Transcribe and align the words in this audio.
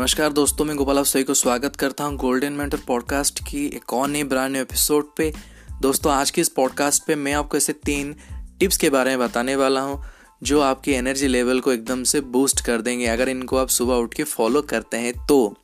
नमस्कार 0.00 0.32
दोस्तों, 0.32 0.64
मैं 0.64 0.76
गोपाल 0.76 1.02
सही 1.02 1.24
को 1.24 1.34
स्वागत 1.34 1.74
करता 1.76 2.04
हूँ 2.04 2.16
गोल्डन 2.16 2.52
मेंटर 2.52 2.78
पॉडकास्ट 2.86 3.40
की 3.40 3.64
एक 3.66 3.92
और 3.92 4.08
नई 4.08 4.22
ब्रांड 4.24 4.52
न्यू 4.52 4.62
एपिसोड 4.62 5.08
पे। 5.16 5.32
दोस्तों, 5.80 6.12
आज 6.12 6.30
के 6.30 6.40
इस 6.40 6.48
पॉडकास्ट 6.48 7.02
पे 7.06 7.14
मैं 7.14 7.32
आपको 7.32 7.56
ऐसे 7.56 7.72
तीन 7.72 8.14
टिप्स 8.60 8.76
के 8.76 8.90
बारे 8.90 9.10
में 9.10 9.18
बताने 9.18 9.56
वाला 9.56 9.80
हूँ, 9.80 10.02
जो 10.42 10.60
आपकी 10.60 10.92
एनर्जी 10.92 11.26
लेवल 11.26 11.60
को 11.60 11.72
एकदम 11.72 12.02
से 12.02 12.20
बूस्ट 12.20 12.60
कर 12.60 12.80
देंगे, 12.80 13.06
अगर 13.06 13.28
इनको 13.28 13.56
आप 13.56 13.68
सुबह 13.68 13.94
उठ 13.94 14.14
के 14.14 14.24
फॉलो 14.24 14.62
करते 14.62 14.96
हैं 14.96 15.12
तो। 15.26 15.56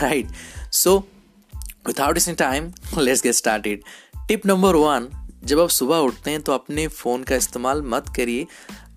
राइट 0.00 0.32
सो 0.72 0.98
विदाउट 1.86 2.16
इस 2.16 2.28
time 2.30 2.72
let's 2.98 3.22
get 3.22 3.34
started 3.34 3.82
tip 4.28 4.46
number 4.46 4.74
one 4.74 5.08
जब 5.44 5.60
आप 5.60 5.68
सुबह 5.68 5.96
उठते 5.96 6.30
हैं 6.30 6.42
तो 6.42 6.52
अपने 6.52 6.88
फ़ोन 6.88 7.22
का 7.22 7.36
इस्तेमाल 7.36 7.82
मत 7.82 8.12
करिए। 8.16 8.46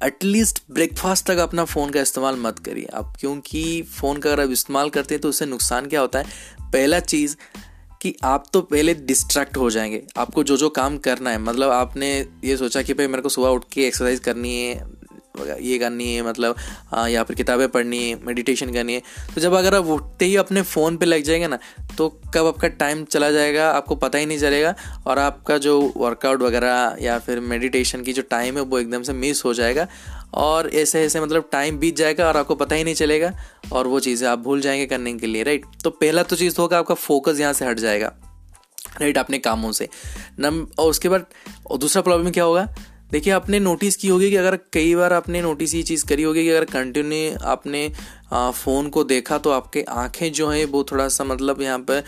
एटलीस्ट 0.03 0.63
ब्रेकफास्ट 0.71 1.25
तक 1.25 1.37
अपना 1.37 1.65
फ़ोन 1.65 1.89
का 1.89 2.01
इस्तेमाल 2.01 2.35
मत 2.35 2.59
करिए। 2.59 2.85
आप 2.93 3.13
क्योंकि 3.19 3.81
फ़ोन 3.81 4.17
का 4.17 4.31
अगर 4.31 4.43
आप 4.43 4.51
इस्तेमाल 4.51 4.89
करते 4.89 5.15
हैं 5.15 5.21
तो 5.21 5.29
उससे 5.29 5.45
नुकसान 5.45 5.85
क्या 5.85 6.01
होता 6.01 6.19
है? 6.19 6.25
पहला 6.61 6.99
चीज़ 6.99 7.35
कि 8.01 8.15
आप 8.23 8.45
तो 8.53 8.61
पहले 8.61 8.93
डिस्ट्रैक्ट 8.93 9.57
हो 9.57 9.69
जाएँगे। 9.69 10.03
आपको 10.17 10.43
जो 10.43 10.57
जो 10.57 10.69
काम 10.69 10.97
करना 10.97 11.29
है 11.29 11.37
मतलब 11.37 11.69
आपने 11.69 12.27
ये 12.43 12.57
सोचा 12.57 12.81
कि 12.81 12.93
भाई 12.93 13.07
मेरे 13.07 13.21
को 13.21 13.29
सुबह 13.29 13.49
उठ 13.49 13.63
के 13.71 13.87
एक्सरसाइज 13.87 14.19
करनी 14.19 14.63
है 14.63 15.00
ये 15.35 15.77
करनी 15.79 16.13
है 16.13 16.21
मतलब 16.21 16.55
या 17.09 17.23
फिर 17.23 17.35
किताबें 17.35 17.67
पढ़नी 17.67 17.97
है 17.99 18.19
मेडिटेशन 18.25 18.73
करनी 18.73 18.93
है। 18.93 19.01
तो 19.35 19.41
जब 19.41 19.53
अगर 19.53 19.75
आप 19.75 19.85
उठते 19.87 20.25
ही 20.25 20.35
अपने 20.35 20.61
फ़ोन 20.63 20.97
पे 20.97 21.05
लग 21.05 21.23
जाएँगे 21.23 21.47
ना 21.47 21.59
तो 21.97 22.07
कब 22.33 22.45
आपका 22.45 22.67
टाइम 22.67 23.03
चला 23.05 23.29
जाएगा, 23.31 23.69
आपको 23.71 23.95
पता 23.95 24.17
ही 24.17 24.25
नहीं 24.25 24.39
चलेगा 24.39 24.73
और 25.07 25.19
आपका 25.19 25.57
जो 25.57 25.79
वर्कआउट 25.97 26.41
वगैरह 26.41 26.97
या 27.01 27.17
फिर 27.19 27.39
मेडिटेशन 27.41 28.01
की 28.03 28.13
जो 28.13 28.21
टाइम 28.21 28.57
है, 28.57 28.61
वो 28.61 28.79
एकदम 28.79 29.03
से 29.03 29.13
मिस 29.13 29.43
हो 29.45 29.53
जाएगा 29.53 29.87
और 30.33 30.69
ऐसे 30.69 31.03
ऐसे 31.03 31.21
मतलब 31.21 31.49
टाइम 31.51 31.77
बीत 31.79 31.95
जाएगा 31.95 32.27
और 32.27 32.37
आपको 32.37 32.55
पता 32.55 32.75
ही 32.75 32.83
नहीं 32.83 32.95
चलेगा 32.95 33.31
और 33.71 33.87
वो 33.87 33.99
चीज़ें 33.99 34.27
आप 34.29 34.39
भूल 34.39 34.61
जाएँगे 34.61 34.85
करने 34.85 35.13
के 35.13 35.27
लिए 35.27 35.43
राइट 35.43 35.65
तो 35.83 35.89
पहला 35.89 36.23
तो 36.23 36.35
चीज़ 36.35 36.55
होगा, 36.59 36.79
आपका 36.79 36.95
फोकस 36.95 37.39
यहाँ 37.39 37.53
से 37.53 37.65
हट 37.65 37.79
जाएगा 37.79 38.13
राइट 39.01 39.17
अपने 39.17 39.37
कामों 39.39 39.71
से। 39.71 39.87
नम, 40.39 40.65
और 40.79 40.89
उसके 40.89 41.09
बाद, 41.09 41.25
और 41.65 41.77
दूसरा 41.77 42.01
प्रॉब्लम 42.01 42.31
क्या 42.31 42.43
होगा? 42.43 42.67
देखिए, 43.11 43.33
आपने 43.33 43.59
नोटिस 43.59 43.95
की 43.95 44.07
होगी 44.07 44.29
कि 44.29 44.35
अगर 44.35 44.55
कई 44.73 44.93
बार 44.95 45.13
आपने 45.13 45.41
नोटिस 45.41 45.73
ये 45.75 45.81
चीज़ 45.83 46.05
करी 46.05 46.23
होगी 46.23 46.43
कि 46.43 46.49
अगर 46.49 46.65
कंटिन्यू 46.67 47.37
आपने 47.45 47.87
फ़ोन 48.33 48.89
को 48.89 49.03
देखा 49.05 49.37
तो 49.37 49.49
आपके 49.51 49.81
आँखें 49.89 50.31
जो 50.31 50.47
हैं, 50.49 50.65
वो 50.65 50.83
थोड़ा 50.91 51.07
सा 51.09 51.23
मतलब 51.23 51.61
यहाँ 51.61 51.79
पर 51.89 52.03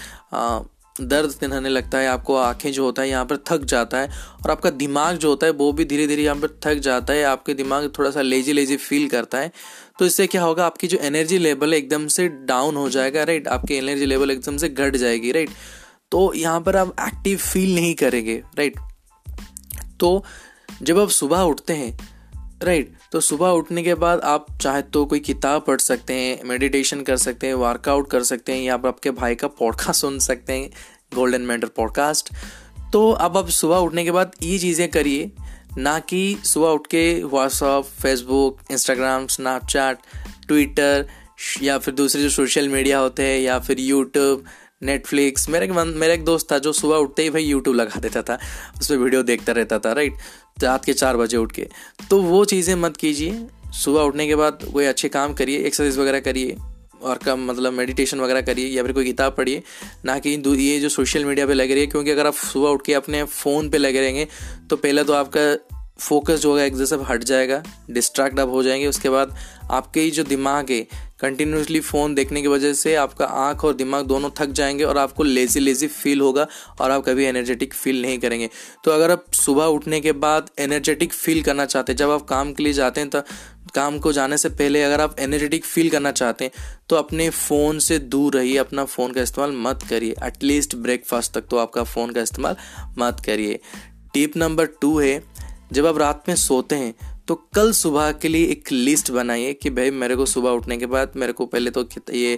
दर्द 0.95 1.29
दिखाने 1.31 1.69
लगता 1.69 1.97
है, 1.97 2.07
आपको 2.07 2.35
आँखें 2.35 2.71
जो 2.71 2.83
होता 2.83 3.01
है 3.01 3.09
यहाँ 3.09 3.25
पर 3.25 3.37
थक 3.47 3.63
जाता 3.65 3.97
है 3.97 4.07
और 4.43 4.51
आपका 4.51 4.69
दिमाग 4.71 5.17
जो 5.17 5.29
होता 5.29 5.47
है, 5.47 5.51
वो 5.53 5.71
भी 5.73 5.85
धीरे 5.85 6.07
धीरे 6.07 6.23
यहाँ 6.23 6.35
पर 6.37 6.57
थक 6.65 6.79
जाता 6.79 7.13
है, 7.13 7.23
आपके 7.25 7.53
दिमाग 7.53 7.91
थोड़ा 7.97 8.11
सा 8.11 8.21
लेजी 8.21 8.53
लेजी 8.53 8.77
फील 8.77 9.07
करता 9.09 9.37
है। 9.37 9.51
तो 9.99 10.05
इससे 10.05 10.27
क्या 10.27 10.43
होगा, 10.43 10.65
आपकी 10.65 10.87
जो 10.87 10.97
एनर्जी 11.03 11.37
लेवल 11.37 11.73
एकदम 11.73 12.07
से 12.09 12.27
डाउन 12.47 12.75
हो 12.75 12.89
जाएगा 12.89 13.23
राइट 13.23 13.47
आपकी 13.49 13.75
एनर्जी 13.75 14.05
लेवल 14.05 14.31
एकदम 14.31 14.57
से 14.57 14.69
घट 14.69 14.95
जाएगी 14.95 15.31
राइट 15.31 15.49
तो 16.11 16.31
यहाँ 16.35 16.61
पर 16.61 16.75
आप 16.77 16.95
एक्टिव 17.01 17.37
फील 17.39 17.75
नहीं 17.75 17.93
करेंगे 17.95 18.41
राइट 18.57 18.79
तो 19.99 20.23
जब 20.81 20.99
आप 20.99 21.09
सुबह 21.09 21.39
उठते 21.39 21.73
हैं 21.73 22.13
राइट 22.63 22.93
तो 23.11 23.19
सुबह 23.19 23.47
उठने 23.47 23.83
के 23.83 23.93
बाद 23.93 24.19
आप 24.19 24.45
चाहे 24.61 24.81
तो 24.81 25.05
कोई 25.05 25.19
किताब 25.19 25.63
पढ़ 25.67 25.79
सकते 25.79 26.13
हैं 26.13 26.43
मेडिटेशन 26.43 27.01
कर 27.01 27.17
सकते 27.17 27.47
हैं 27.47 27.53
वर्कआउट 27.53 28.09
कर 28.09 28.23
सकते 28.23 28.51
हैं, 28.51 28.63
या 28.63 28.73
आप 28.73 28.85
आपके 28.85 29.11
भाई 29.11 29.35
का 29.35 29.47
पॉडकास्ट 29.47 30.01
सुन 30.01 30.19
सकते 30.19 30.53
हैं 30.53 30.69
गोल्डन 31.15 31.41
मेंटर 31.41 31.67
पॉडकास्ट 31.67 32.29
तो 32.93 33.11
अब 33.11 33.37
आप 33.37 33.49
सुबह 33.49 33.77
उठने 33.77 34.03
के 34.03 34.11
बाद 34.11 34.31
ये 34.43 34.59
चीज़ें 34.59 34.89
करिए, 34.89 35.31
ना 35.77 35.99
कि 35.99 36.37
सुबह 36.45 36.67
उठ 36.67 36.87
के 36.87 37.23
WhatsApp 37.23 37.83
Facebook 37.83 38.59
Instagram 38.71 39.27
Snapchat 39.27 39.97
Twitter 40.47 41.07
या 41.61 41.77
फिर 41.77 41.93
दूसरे 41.93 42.21
जो 42.21 42.29
सोशल 42.29 42.69
मीडिया 42.69 42.99
होते 42.99 43.23
हैं, 43.23 43.39
या 43.39 43.59
फिर 43.59 43.79
यूट्यूब 43.79 44.43
नेटफ्लिक्स 44.83 45.47
मेरे 45.49 45.67
मेरा 45.67 46.13
एक 46.13 46.23
दोस्त 46.25 46.51
था 46.51 46.57
जो 46.59 46.73
सुबह 46.73 46.97
उठते 46.97 47.23
ही 47.23 47.29
भाई 47.29 47.43
यूट्यूब 47.43 47.75
लगा 47.75 47.99
देता 47.99 48.21
था। 48.21 48.37
उस 48.81 48.89
पर 48.89 48.97
वीडियो 48.97 49.23
देखता 49.23 49.53
रहता 49.53 49.79
था 49.79 49.91
राइट 49.93 50.17
रात 50.63 50.85
के 50.85 50.93
चार 50.93 51.17
बजे 51.17 51.37
उठ 51.37 51.51
के। 51.51 51.67
तो 52.09 52.21
वो 52.21 52.43
चीज़ें 52.45 52.75
मत 52.75 52.97
कीजिए। 52.97 53.45
सुबह 53.75 54.01
उठने 54.01 54.27
के 54.27 54.35
बाद 54.35 54.59
कोई 54.73 54.85
अच्छे 54.85 55.09
काम 55.09 55.33
करिए 55.33 55.59
एक्सरसाइज 55.59 55.97
वगैरह 55.97 56.19
करिए, 56.19 56.55
और 57.01 57.17
कम 57.17 57.45
मतलब 57.45 57.73
मेडिटेशन 57.73 58.19
वगैरह 58.19 58.41
करिए, 58.41 58.67
या 58.67 58.83
फिर 58.83 58.91
कोई 58.91 59.05
किताब 59.05 59.35
पढ़िए। 59.35 59.63
ना 60.05 60.17
कि 60.19 60.41
ये 60.47 60.79
जो 60.79 60.89
सोशल 60.89 61.25
मीडिया 61.25 61.45
पे 61.47 61.53
लगे 61.53 61.73
रहिए, 61.73 61.87
क्योंकि 61.87 62.11
अगर 62.11 62.27
आप 62.27 62.33
सुबह 62.35 62.69
उठ 62.69 62.85
के 62.85 62.93
अपने 62.93 63.23
फ़ोन 63.25 63.69
पे 63.69 63.77
लगे 63.77 64.01
रहेंगे 64.01 64.27
तो 64.69 64.75
पहले 64.77 65.03
तो 65.03 65.13
आपका 65.13 65.55
फोकस 65.99 66.39
जो 66.39 66.49
होगा, 66.49 66.63
एक 66.63 66.75
जैसे 66.75 66.95
हट 67.03 67.23
जाएगा 67.23 67.61
डिस्ट्रैक्ट 67.91 68.39
आप 68.39 68.49
हो 68.49 68.61
जाएँगे। 68.63 68.87
उसके 68.87 69.09
बाद 69.09 69.35
आपके 69.71 70.01
ही 70.01 70.11
जो 70.11 70.23
दिमाग 70.23 70.71
है 70.71 70.87
कंटिन्यूसली 71.23 71.79
फ़ोन 71.79 72.15
देखने 72.15 72.41
की 72.41 72.47
वजह 72.47 72.73
से 72.73 72.95
आपका 72.95 73.25
आँख 73.25 73.63
और 73.65 73.73
दिमाग 73.73 74.05
दोनों 74.05 74.29
थक 74.39 74.49
जाएँगे 74.51 74.83
और 74.83 74.97
आपको 74.97 75.23
लेज़ी 75.23 75.59
लेज़ी 75.59 75.87
फील 75.87 76.21
होगा 76.21 76.45
और 76.81 76.91
आप 76.91 77.03
कभी 77.05 77.25
एनर्जेटिक 77.25 77.73
फील 77.73 78.01
नहीं 78.01 78.17
करेंगे। 78.19 78.49
तो 78.83 78.91
अगर 78.91 79.11
आप 79.11 79.25
सुबह 79.33 79.65
उठने 79.67 79.99
के 80.01 80.11
बाद 80.11 80.49
एनर्जेटिक 80.59 81.13
फील 81.13 81.41
करना 81.43 81.65
चाहते 81.65 81.91
हैं, 81.91 81.97
जब 81.97 82.09
आप 82.09 82.25
काम 82.25 82.51
के 82.53 82.63
लिए 82.63 82.73
जाते 82.73 83.01
हैं 83.01 83.09
तो 83.09 83.21
काम 83.75 83.99
को 83.99 84.11
जाने 84.13 84.37
से 84.37 84.49
पहले 84.51 84.83
अगर 84.83 85.01
आप 85.01 85.15
एनर्जेटिक 85.19 85.65
फील 85.65 85.89
करना 85.89 86.11
चाहते 86.11 86.45
हैं 86.45 86.51
तो 86.89 86.95
अपने 86.95 87.29
फ़ोन 87.29 87.79
से 87.79 87.99
दूर 87.99 88.33
रहिए, 88.33 88.57
अपना 88.57 88.85
फ़ोन 88.85 89.11
का 89.11 89.21
इस्तेमाल 89.21 89.51
मत 89.57 89.83
करिए। 89.89 90.15
एटलीस्ट 90.23 90.75
ब्रेकफास्ट 90.75 91.33
तक 91.33 91.47
तो 91.51 91.57
आपका 91.57 91.83
फ़ोन 91.85 92.11
का 92.11 92.21
इस्तेमाल 92.21 92.55
मत 92.99 93.23
करिए। 93.25 93.59
टिप 94.13 94.37
नंबर 94.37 94.65
टू 94.81 94.97
है, 94.99 95.23
जब 95.73 95.85
आप 95.85 95.97
रात 95.97 96.23
में 96.29 96.35
सोते 96.37 96.75
हैं 96.75 96.93
तो 97.27 97.35
कल 97.55 97.71
सुबह 97.71 98.11
के 98.11 98.27
लिए 98.27 98.45
एक 98.51 98.71
लिस्ट 98.71 99.11
बनाइए 99.11 99.53
कि 99.53 99.69
भाई 99.69 99.91
मेरे 99.91 100.15
को 100.15 100.25
सुबह 100.25 100.49
उठने 100.51 100.77
के 100.77 100.85
बाद 100.85 101.11
मेरे 101.15 101.33
को 101.33 101.45
पहले 101.45 101.71
तो 101.71 101.87
ये 102.11 102.37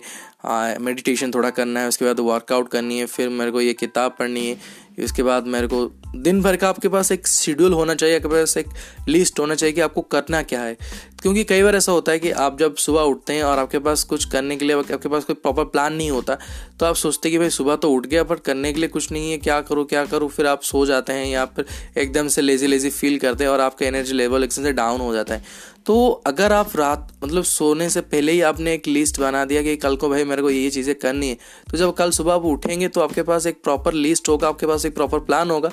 मेडिटेशन 0.79 1.31
थोड़ा 1.31 1.49
करना 1.49 1.79
है, 1.79 1.87
उसके 1.87 2.05
बाद 2.05 2.19
वर्कआउट 2.19 2.69
करनी 2.69 2.99
है, 2.99 3.05
फिर 3.05 3.29
मेरे 3.29 3.51
को 3.51 3.61
ये 3.61 3.73
किताब 3.73 4.15
पढ़नी 4.19 4.47
है। 4.47 4.57
उसके 4.97 5.23
बाद 5.23 5.47
मेरे 5.47 5.67
को 5.67 5.85
दिन 6.17 6.41
भर 6.41 6.55
का 6.55 6.69
आपके 6.69 6.87
पास 6.87 7.11
एक 7.11 7.27
शेड्यूल 7.27 7.73
होना 7.73 7.95
चाहिए, 7.95 8.15
आपके 8.15 8.27
पास 8.27 8.57
एक 8.57 8.67
लिस्ट 9.07 9.39
होना 9.39 9.55
चाहिए 9.55 9.73
कि 9.73 9.81
आपको 9.81 10.01
करना 10.01 10.41
क्या 10.43 10.61
है। 10.61 10.77
क्योंकि 11.21 11.43
कई 11.43 11.63
बार 11.63 11.75
ऐसा 11.75 11.91
होता 11.91 12.11
है 12.11 12.19
कि 12.19 12.31
आप 12.31 12.57
जब 12.59 12.75
सुबह 12.75 13.01
उठते 13.03 13.33
हैं 13.33 13.43
और 13.43 13.59
आपके 13.59 13.79
पास 13.79 14.03
कुछ 14.03 14.25
करने 14.25 14.55
के 14.55 14.65
लिए, 14.65 14.75
आपके 14.75 15.09
पास 15.09 15.23
कोई 15.23 15.35
प्रॉपर 15.35 15.63
प्लान 15.65 15.93
नहीं 15.93 16.09
होता 16.11 16.37
तो 16.79 16.85
आप 16.85 16.95
सोचते 16.95 17.29
कि 17.29 17.37
भाई 17.37 17.49
सुबह 17.49 17.75
तो 17.75 17.89
उठ 17.91 18.05
गया, 18.05 18.23
पर 18.23 18.35
करने 18.37 18.73
के 18.73 18.79
लिए 18.79 18.89
कुछ 18.89 19.11
नहीं 19.11 19.31
है, 19.31 19.37
क्या 19.37 19.59
करूँ 19.61 19.85
क्या 19.85 20.05
करूँ, 20.05 20.29
फिर 20.29 20.47
आप 20.47 20.61
सो 20.63 20.85
जाते 20.85 21.13
हैं 21.13 21.25
या 21.25 21.45
फिर 21.45 21.65
एकदम 21.97 22.27
से 22.27 22.41
लेजी 22.41 22.67
लेजी 22.67 22.89
फील 22.89 23.17
करते 23.19 23.43
हैं 23.43 23.51
और 23.51 23.61
आपका 23.61 23.85
एनर्जी 23.85 24.13
लेवल 24.13 24.43
एकदम 24.43 24.63
से 24.63 24.71
डाउन 24.73 25.01
हो 25.01 25.13
जाता 25.13 25.35
है। 25.35 25.73
तो 25.85 26.09
अगर 26.27 26.51
आप 26.51 26.75
रात 26.75 27.11
मतलब 27.23 27.43
सोने 27.43 27.89
से 27.89 28.01
पहले 28.03 28.31
ही 28.31 28.39
आपने 28.41 28.73
एक 28.73 28.87
लिस्ट 28.87 29.19
बना 29.19 29.43
दिया 29.45 29.61
कि 29.63 29.75
कल 29.77 29.95
को 29.95 30.09
भाई 30.09 30.23
मेरे 30.23 30.41
को 30.41 30.49
ये 30.49 30.69
चीज़ें 30.69 30.93
करनी 30.95 31.27
है 31.29 31.37
तो 31.71 31.77
जब 31.77 31.93
कल 31.93 32.11
सुबह 32.11 32.33
आप 32.33 32.45
उठेंगे 32.45 32.87
तो 32.87 33.01
आपके 33.01 33.23
पास 33.23 33.45
एक 33.47 33.61
प्रॉपर 33.63 33.93
लिस्ट 33.93 34.29
होगा, 34.29 34.47
आपके 34.47 34.67
पास 34.67 34.85
एक 34.85 34.95
प्रॉपर 34.95 35.19
प्लान 35.19 35.51
होगा। 35.51 35.71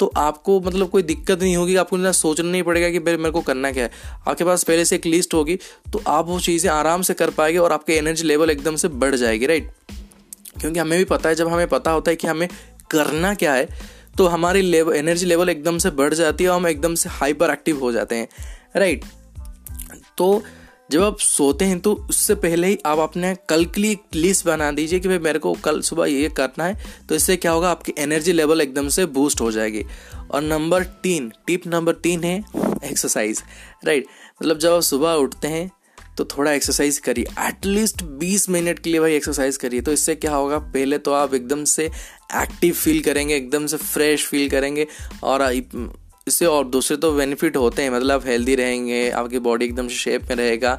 तो 0.00 0.06
आपको 0.16 0.60
मतलब 0.60 0.88
कोई 0.90 1.02
दिक्कत 1.02 1.40
नहीं 1.40 1.56
होगी, 1.56 1.74
आपको 1.76 1.96
इतना 1.96 2.12
सोचना 2.12 2.50
नहीं 2.50 2.62
पड़ेगा 2.62 2.88
कि 2.90 2.98
भाई 2.98 3.16
मेरे 3.16 3.30
को 3.30 3.40
करना 3.42 3.72
क्या 3.72 3.84
है। 3.84 3.90
आपके 4.28 4.44
पास 4.44 4.64
पहले 4.64 4.84
से 4.84 4.96
एक 4.96 5.06
लिस्ट 5.06 5.34
होगी 5.34 5.58
तो 5.92 6.02
आप 6.08 6.26
वो 6.28 6.40
चीज़ें 6.40 6.70
आराम 6.70 7.02
से 7.02 7.14
कर 7.14 7.30
पाएँगे 7.30 7.58
और 7.58 7.72
आपके 7.72 7.96
एनर्जी 7.96 8.24
लेवल 8.24 8.50
एकदम 8.50 8.76
से 8.76 8.88
बढ़ 8.88 9.14
जाएगी 9.16 9.46
राइट 9.46 9.70
क्योंकि 10.60 10.78
हमें 10.78 10.98
भी 10.98 11.04
पता 11.06 11.28
है, 11.28 11.34
जब 11.34 11.48
हमें 11.48 11.68
पता 11.68 11.90
होता 11.90 12.10
है 12.10 12.16
कि 12.16 12.26
हमें 12.26 12.48
करना 12.90 13.34
क्या 13.34 13.54
है 13.54 13.68
तो 14.18 14.26
हमारी 14.28 14.62
लेवल 14.62 14.96
एनर्जी 14.96 15.26
लेवल 15.26 15.48
एकदम 15.48 15.78
से 15.78 15.90
बढ़ 15.92 16.14
जाती 16.14 16.44
है 16.44 16.50
और 16.50 16.56
हम 16.56 16.66
एकदम 16.66 16.94
से 16.94 17.08
हाइपर 17.10 17.50
एक्टिव 17.50 17.80
हो 17.80 17.92
जाते 17.92 18.14
हैं 18.14 18.28
राइट 18.76 19.04
तो 20.18 20.42
जब 20.90 21.02
आप 21.02 21.18
सोते 21.18 21.64
हैं 21.64 21.78
तो 21.80 21.92
उससे 22.10 22.34
पहले 22.34 22.66
ही 22.66 22.78
आप 22.86 22.98
अपने 22.98 23.34
कल 23.48 23.64
के 23.64 23.80
लिए 23.80 23.90
एक 23.92 24.14
लिस्ट 24.14 24.46
बना 24.46 24.70
दीजिए 24.72 25.00
कि 25.00 25.08
भाई 25.08 25.18
मेरे 25.18 25.38
को 25.38 25.52
कल 25.64 25.80
सुबह 25.80 26.06
ये 26.06 26.28
करना 26.30 26.64
है 26.64 27.06
तो 27.08 27.14
इससे 27.14 27.36
क्या 27.36 27.52
होगा, 27.52 27.70
आपकी 27.70 27.94
एनर्जी 27.98 28.32
लेवल 28.32 28.60
एकदम 28.60 28.88
से 28.88 29.06
बूस्ट 29.08 29.40
हो 29.40 29.50
जाएगी। 29.52 29.84
और 30.30 30.42
नंबर 30.42 30.84
तीन 31.02 31.32
टिप 31.46 31.66
नंबर 31.66 31.92
तीन 31.94 32.24
है 32.24 32.38
एक्सरसाइज 32.84 33.42
राइट 33.84 34.06
मतलब 34.42 34.58
जब 34.58 34.72
आप 34.72 34.82
सुबह 34.82 35.12
उठते 35.14 35.48
हैं 35.48 35.70
तो 36.18 36.24
थोड़ा 36.26 36.52
एक्सरसाइज 36.52 36.98
करिए। 36.98 37.26
एटलीस्ट 37.40 38.02
20 38.20 38.48
मिनट 38.50 38.78
के 38.78 38.90
लिए 38.90 39.00
भाई 39.00 39.14
एक्सरसाइज 39.14 39.56
करिए। 39.56 39.80
तो 39.80 39.92
इससे 39.92 40.14
क्या 40.14 40.34
होगा, 40.34 40.58
पहले 40.58 40.98
तो 40.98 41.12
आप 41.12 41.34
एकदम 41.34 41.64
से 41.64 41.84
एक्टिव 41.84 42.74
फील 42.74 43.00
करेंगे, 43.00 43.36
एकदम 43.36 43.66
से 43.66 43.76
फ्रेश 43.76 44.26
फील 44.26 44.48
करेंगे, 44.50 44.86
और 45.22 45.42
इससे 46.30 46.46
और 46.46 46.64
दूसरे 46.68 46.96
तो 46.96 47.12
बेनिफिट 47.12 47.56
होते 47.56 47.82
हैं 47.82 47.90
मतलब 47.90 48.26
हेल्दी 48.26 48.54
रहेंगे, 48.54 49.08
आपकी 49.12 49.38
बॉडी 49.40 49.64
एकदम 49.64 49.88
से 49.88 49.94
शेप 49.94 50.28
में 50.28 50.36
रहेगा। 50.36 50.78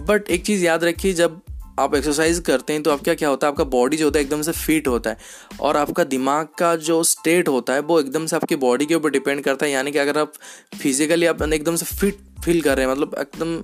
बट 0.00 0.30
एक 0.30 0.44
चीज़ 0.44 0.64
याद 0.64 0.84
रखिए, 0.84 1.12
जब 1.12 1.40
आप 1.80 1.94
एक्सरसाइज 1.94 2.38
करते 2.40 2.72
हैं 2.72 2.82
तो 2.82 2.90
आपका 2.90 3.14
क्या 3.14 3.28
होता 3.28 3.46
है? 3.46 3.52
आपका 3.52 3.64
बॉडी 3.66 3.96
जो 3.96 4.04
होता 4.04 4.18
है, 4.18 4.24
एकदम 4.24 4.42
से 4.42 4.52
फिट 4.52 4.88
होता 4.88 5.10
है। 5.10 5.16
और 5.60 5.76
आपका 5.76 6.04
दिमाग 6.06 6.48
का 6.58 6.74
जो 6.76 7.02
स्टेट 7.04 7.48
होता 7.48 7.72
है, 7.72 7.80
वो 7.80 8.00
एकदम 8.00 8.26
से 8.26 8.36
आपकी 8.36 8.56
बॉडी 8.56 8.86
के 8.86 8.94
ऊपर 8.94 9.10
डिपेंड 9.10 9.42
करता 9.42 9.66
है। 9.66 9.72
यानी 9.72 9.92
कि 9.92 9.98
अगर 9.98 10.18
आप 10.18 10.32
फिजिकली 10.80 11.26
आप 11.26 11.42
एकदम 11.42 11.76
से 11.76 11.86
फिट 11.96 12.18
फील 12.44 12.60
कर 12.60 12.76
रहे 12.76 12.86
हैं 12.86 12.92
मतलब 12.92 13.14
एकदम 13.18 13.56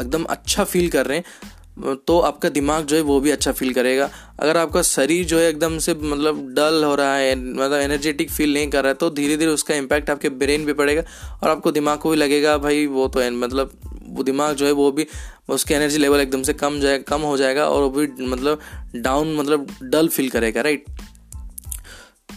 एकदम 0.00 0.24
अच्छा 0.24 0.64
फील 0.64 0.88
कर 0.90 1.06
रहे 1.06 1.18
हैं 1.18 1.24
तो 1.76 2.18
आपका 2.20 2.48
दिमाग 2.48 2.84
जो 2.84 2.96
है 2.96 3.02
वो 3.02 3.18
भी 3.20 3.30
अच्छा 3.30 3.52
फील 3.52 3.72
करेगा। 3.74 4.08
अगर 4.40 4.56
आपका 4.56 4.82
शरीर 4.82 5.24
जो 5.26 5.38
है 5.38 5.48
एकदम 5.48 5.78
से 5.78 5.94
मतलब 5.94 6.46
डल 6.54 6.84
हो 6.84 6.94
रहा 6.94 7.14
है 7.14 7.34
मतलब 7.36 7.80
एनर्जेटिक 7.80 8.30
फील 8.30 8.52
नहीं 8.54 8.68
कर 8.70 8.82
रहा 8.82 8.88
है 8.88 8.94
तो 8.94 9.10
धीरे 9.10 9.36
धीरे 9.36 9.50
उसका 9.50 9.74
इम्पैक्ट 9.74 10.10
आपके 10.10 10.28
ब्रेन 10.28 10.66
पे 10.66 10.72
पड़ेगा 10.72 11.02
और 11.42 11.48
आपको 11.48 11.72
दिमाग 11.72 11.98
को 11.98 12.10
भी 12.10 12.16
लगेगा, 12.16 12.56
भाई, 12.58 12.86
वो 12.86 13.08
तो 13.08 13.30
मतलब 13.30 13.72
वो 14.08 14.22
दिमाग 14.22 14.54
जो 14.56 14.66
है 14.66 14.72
वो 14.72 14.90
भी, 14.92 15.06
उसकी 15.48 15.74
एनर्जी 15.74 15.98
लेवल 15.98 16.20
एकदम 16.20 16.42
से 16.42 16.52
कम 16.54 16.78
जाए, 16.80 16.98
कम 16.98 17.20
हो 17.20 17.36
जाएगा 17.36 17.66
और 17.68 17.82
वो 17.82 17.90
भी 17.90 18.26
मतलब 18.26 18.60
डाउन 18.96 19.34
मतलब 19.36 19.66
डल 19.82 20.08
फील 20.08 20.30
करेगा 20.30 20.60
राइट 20.60 20.84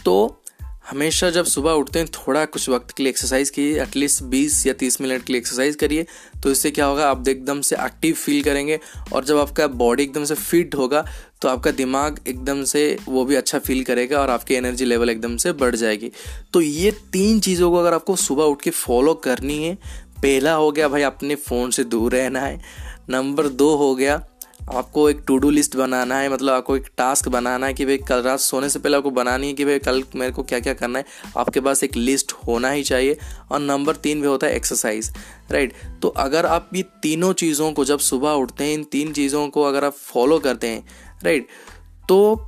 तो 0.04 0.42
हमेशा 0.88 1.28
जब 1.30 1.44
सुबह 1.44 1.72
उठते 1.72 1.98
हैं, 1.98 2.08
थोड़ा 2.08 2.44
कुछ 2.44 2.68
वक्त 2.68 2.90
के 2.90 3.02
लिए 3.02 3.10
एक्सरसाइज 3.10 3.50
कीजिए 3.50 3.82
एटलीस्ट 3.82 4.22
20 4.24 4.66
या 4.66 4.74
30 4.74 5.00
मिनट 5.00 5.24
के 5.24 5.32
लिए 5.32 5.40
एक्सरसाइज 5.40 5.76
करिए 5.76 6.06
तो 6.42 6.50
इससे 6.50 6.70
क्या 6.70 6.86
होगा, 6.86 7.08
आप 7.10 7.28
एकदम 7.28 7.60
से 7.60 7.76
एक्टिव 7.76 8.14
फील 8.14 8.42
करेंगे 8.42 8.78
और 9.12 9.24
जब 9.24 9.38
आपका 9.38 9.66
बॉडी 9.66 10.02
एकदम 10.02 10.24
से 10.24 10.34
फिट 10.34 10.74
होगा 10.74 11.04
तो 11.42 11.48
आपका 11.48 11.70
दिमाग 11.70 12.20
एकदम 12.28 12.62
से 12.64 12.96
वो 13.08 13.24
भी 13.24 13.34
अच्छा 13.34 13.58
फील 13.58 13.82
करेगा 13.84 14.20
और 14.20 14.30
आपकी 14.30 14.54
एनर्जी 14.54 14.84
लेवल 14.84 15.10
एकदम 15.10 15.36
से 15.36 15.52
बढ़ 15.54 15.76
जाएगी। 15.76 16.10
तो 16.52 16.60
ये 16.60 16.90
तीन 17.12 17.40
चीज़ों 17.40 17.70
को 17.70 17.76
अगर 17.76 17.94
आपको 17.94 18.16
सुबह 18.16 18.44
उठ 18.44 18.62
के 18.62 18.70
फॉलो 18.70 19.14
करनी 19.14 19.62
है, 19.64 19.74
पहला 20.22 20.54
हो 20.54 20.70
गया 20.72 20.88
भाई 20.88 21.02
अपने 21.02 21.34
फ़ोन 21.34 21.70
से 21.70 21.84
दूर 21.84 22.12
रहना 22.12 22.40
है 22.40 22.60
नंबर 23.10 23.48
दो 23.48 23.74
हो 23.76 23.94
गया 23.94 24.16
आपको 24.74 25.10
एक 25.10 25.22
टू 25.26 25.36
डू 25.38 25.50
लिस्ट 25.50 25.76
बनाना 25.76 26.18
है 26.18 26.28
मतलब 26.28 26.54
आपको 26.54 26.76
एक 26.76 26.86
टास्क 26.96 27.28
बनाना 27.28 27.66
है 27.66 27.74
कि 27.74 27.84
भाई 27.84 27.96
कल 27.96 28.22
रात 28.22 28.40
सोने 28.40 28.68
से 28.68 28.78
पहले 28.78 28.96
आपको 28.96 29.10
बनानी 29.10 29.46
है 29.46 29.52
कि 29.52 29.64
भाई 29.64 29.78
कल 29.78 30.02
मेरे 30.16 30.32
को 30.32 30.42
क्या 30.42 30.60
क्या 30.60 30.74
करना 30.74 30.98
है। 30.98 31.04
आपके 31.36 31.60
पास 31.60 31.84
एक 31.84 31.96
लिस्ट 31.96 32.32
होना 32.32 32.70
ही 32.70 32.82
चाहिए 32.82 33.18
और 33.50 33.60
नंबर 33.60 33.96
तीन 33.96 34.20
भी 34.20 34.26
होता 34.26 34.46
है 34.46 34.56
एक्सरसाइज 34.56 35.10
राइट 35.50 35.72
तो 36.02 36.08
अगर 36.08 36.46
आप 36.46 36.70
ये 36.74 36.82
तीनों 37.02 37.32
चीज़ों 37.32 37.72
को 37.72 37.84
जब 37.84 37.98
सुबह 37.98 38.30
उठते 38.30 38.64
हैं, 38.64 38.74
इन 38.74 38.84
तीन 38.84 39.12
चीज़ों 39.12 39.48
को 39.48 39.62
अगर 39.62 39.84
आप 39.84 39.92
फॉलो 39.92 40.38
करते 40.38 40.68
हैं 40.68 40.86
राइट 41.24 41.46
तो 42.08 42.44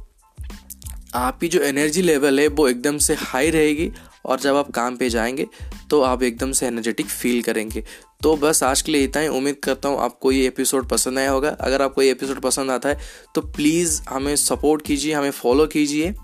आपकी 1.14 1.49
जो 1.49 1.61
एनर्जी 1.61 2.02
लेवल 2.02 2.40
है 2.40 2.49
वो 2.49 2.69
एकदम 2.69 2.99
से 2.99 3.14
हाई 3.14 3.50
रहेगी 3.50 3.93
और 4.25 4.40
जब 4.40 4.56
आप 4.56 4.70
काम 4.70 4.96
पे 4.96 5.08
जाएँगे 5.11 5.46
तो 5.90 6.00
आप 6.02 6.22
एकदम 6.22 6.52
से 6.52 6.67
एनर्जेटिक 6.67 7.06
फील 7.06 7.43
करेंगे। 7.43 7.84
तो 8.22 8.37
बस 8.37 8.62
आज 8.62 8.82
के 8.82 8.93
लिए 8.93 9.05
इतना 9.05 9.22
ही। 9.22 9.28
उम्मीद 9.28 9.56
करता 9.64 9.88
हूँ 9.88 10.00
आपको 10.00 10.32
ये 10.32 10.46
एपिसोड 10.46 10.88
पसंद 10.88 11.19
आया 11.19 11.31
होगा। 11.31 11.56
अगर 11.61 11.82
आपको 11.82 12.02
ये 12.02 12.11
एपिसोड 12.11 12.40
पसंद 12.40 12.70
आता 12.70 12.88
है 12.88 12.99
तो 13.34 13.40
प्लीज़ 13.43 14.00
हमें 14.08 14.34
सपोर्ट 14.37 14.82
कीजिए, 14.82 15.14
हमें 15.14 15.31
फॉलो 15.32 15.67
कीजिए। 15.67 16.14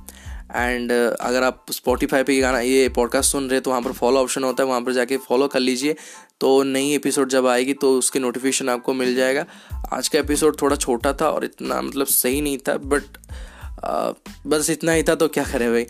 एंड 0.46 0.92
अगर 0.92 1.42
आप 1.42 1.64
स्पॉटीफाई 1.72 2.22
पे 2.22 2.38
गाना, 2.40 2.60
ये 2.60 2.88
पॉडकास्ट 2.88 3.32
सुन 3.32 3.44
रहे 3.44 3.54
हैं 3.54 3.62
तो 3.62 3.70
वहाँ 3.70 3.82
पर 3.82 3.92
फॉलो 3.92 4.20
ऑप्शन 4.20 4.44
होता 4.44 4.62
है, 4.62 4.68
वहाँ 4.68 4.80
पर 4.80 4.92
जाके 4.92 5.16
फॉलो 5.18 5.48
कर 5.48 5.60
लीजिए। 5.60 5.94
तो 6.40 6.62
नई 6.62 6.94
एपिसोड 6.94 7.28
जब 7.28 7.46
आएगी 7.46 7.72
तो 7.74 7.92
उसकी 7.98 8.18
नोटिफिकेशन 8.18 8.68
आपको 8.68 8.94
मिल 8.94 9.14
जाएगा। 9.14 9.44
आज 9.92 10.08
का 10.08 10.18
एपिसोड 10.18 10.60
थोड़ा 10.62 10.76
छोटा 10.76 11.12
था 11.12 11.30
और 11.30 11.44
इतना 11.44 11.80
मतलब 11.82 12.06
सही 12.06 12.40
नहीं 12.40 12.58
था 12.58 12.76
बट 12.76 13.02
बस 14.46 14.70
इतना 14.70 14.92
ही 14.92 15.02
था 15.02 15.14
तो 15.14 15.28
क्या 15.28 15.44
करें 15.44 15.70
भाई? 15.72 15.86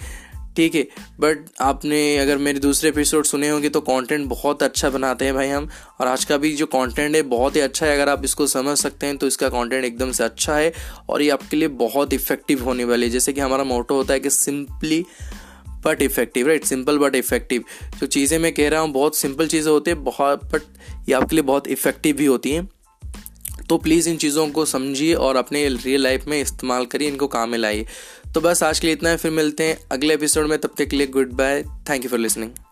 ठीक 0.56 0.75
है 0.75 0.82
बट 1.20 1.44
आपने 1.61 2.17
अगर 2.19 2.38
मेरे 2.38 2.58
दूसरे 2.58 2.88
एपिसोड 2.91 3.25
सुने 3.25 3.49
होंगे 3.49 3.69
तो 3.69 3.81
कंटेंट 3.82 4.26
बहुत 4.29 4.62
अच्छा 4.62 4.91
बनाते 4.91 5.25
हैं 5.25 5.35
भाई 5.35 5.49
हम। 5.49 5.69
और 6.00 6.06
आज 6.06 6.25
का 6.25 6.37
भी 6.37 6.55
जो 6.56 6.67
कंटेंट 6.67 7.14
है, 7.17 7.23
बहुत 7.25 7.56
ही 7.56 7.61
अच्छा 7.61 7.87
है। 7.87 7.94
अगर 7.94 8.08
आप 8.08 8.25
इसको 8.25 8.47
समझ 8.47 8.76
सकते 8.79 9.06
हैं 9.06 9.17
तो 9.17 9.26
इसका 9.26 9.49
कंटेंट 9.49 9.85
एकदम 9.85 10.12
से 10.12 10.25
अच्छा 10.25 10.56
है। 10.56 10.73
और 11.08 11.23
ये 11.23 11.31
आपके 11.31 11.56
लिए 11.56 11.69
बहुत 11.81 12.12
इफ़ेक्टिव 12.12 12.64
होने 12.64 12.85
वाली 12.85 13.06
है। 13.06 13.12
जैसे 13.12 13.32
कि 13.32 13.41
हमारा 13.41 13.64
मोटो 13.64 13.94
होता 13.94 14.14
है 14.14 14.20
कि 14.20 14.31
simply 14.31 15.05
but 15.85 16.03
effective 16.03 16.47
right 16.49 16.64
simple 16.64 16.99
but 16.99 17.14
effective 17.14 17.64
जो 18.00 18.06
चीज़ें 18.06 18.38
मैं 18.38 18.52
कह 18.55 18.69
रहा 18.69 18.81
हूँ, 18.81 18.93
बहुत 18.93 19.17
सिंपल 19.17 19.47
चीज़ें 19.47 19.70
होती 19.73 19.91
है, 19.91 19.97
बहुत 19.97 20.44
बट 20.52 20.62
ये 21.09 21.14
आपके 21.14 21.37
लिए 21.37 21.43
बहुत 21.44 21.69
इफ़ेक्टिव 21.69 22.17
भी 22.17 22.26
होती 22.26 22.52
हैं। 22.52 22.69
तो 23.69 23.79
प्लीज़ 23.79 24.09
इन 24.09 24.17
चीज़ों 24.17 24.49
को 24.49 24.65
समझिए 24.65 25.15
और 25.15 25.37
अपने 25.37 25.69
रियल 25.69 26.03
लाइफ 26.03 26.27
में 26.27 26.41
इस्तेमाल 26.41 26.87
करिए, 26.87 27.09
इनको 27.09 27.27
काम 27.27 27.51
में 27.51 27.59
लाइए। 27.59 27.87
तो 28.35 28.41
बस 28.41 28.63
आज 28.63 28.79
के 28.79 28.87
लिए 28.87 28.97
इतना 28.97 29.11
है, 29.11 29.17
फिर 29.17 29.31
मिलते 29.31 29.65
हैं 29.65 29.79
अगले 29.93 30.15
एपिसोड 30.15 30.47
में, 30.47 30.59
तब 30.59 30.75
तक 30.79 30.87
के 30.87 30.97
लिए 30.97 31.07
goodbye 31.33 31.63
thank 31.63 32.05
you 32.05 32.11
for 32.11 32.19
listening 32.19 32.66